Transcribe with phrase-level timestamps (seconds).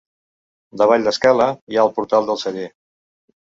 [0.81, 2.67] Davall l'escala, hi ha el portal del celler.